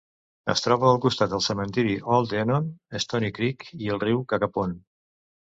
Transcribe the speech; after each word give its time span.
Es 0.53 0.63
troba 0.67 0.87
al 0.91 0.97
costat 1.03 1.33
del 1.35 1.43
cementiri 1.49 1.93
Old 2.15 2.35
Enon, 2.45 2.71
Stony 3.05 3.29
Creek 3.39 3.69
i 3.85 3.95
el 3.97 4.03
riu 4.09 4.25
Cacapon. 4.33 4.79